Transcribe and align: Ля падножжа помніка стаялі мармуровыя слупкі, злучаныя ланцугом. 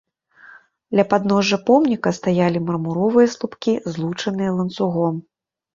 Ля 0.99 1.05
падножжа 1.11 1.59
помніка 1.67 2.15
стаялі 2.21 2.65
мармуровыя 2.71 3.27
слупкі, 3.35 3.79
злучаныя 3.95 4.51
ланцугом. 4.61 5.27